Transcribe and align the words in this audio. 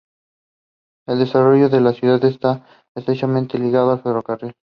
El 1.07 1.19
desarrollo 1.19 1.69
de 1.69 1.79
la 1.79 1.93
ciudad 1.93 2.25
está 2.25 2.65
estrechamente 2.95 3.59
ligado 3.59 3.91
al 3.91 4.01
ferrocarril. 4.01 4.55